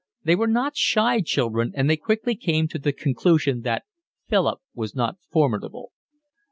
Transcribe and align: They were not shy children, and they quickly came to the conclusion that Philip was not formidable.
They 0.23 0.35
were 0.35 0.47
not 0.47 0.75
shy 0.75 1.19
children, 1.21 1.73
and 1.75 1.87
they 1.87 1.95
quickly 1.95 2.33
came 2.35 2.67
to 2.69 2.79
the 2.79 2.91
conclusion 2.91 3.61
that 3.61 3.83
Philip 4.29 4.59
was 4.73 4.95
not 4.95 5.17
formidable. 5.29 5.91